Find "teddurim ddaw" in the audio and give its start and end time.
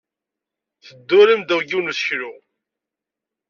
0.85-1.61